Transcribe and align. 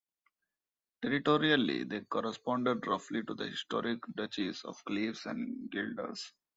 Territorially 1.03 1.83
they 1.83 2.01
corresponded 2.01 2.87
roughly 2.87 3.21
to 3.21 3.35
the 3.35 3.45
historic 3.49 3.99
duchies 4.15 4.63
of 4.65 4.83
Cleves 4.85 5.27
and 5.27 5.69
Guelders. 5.69 6.31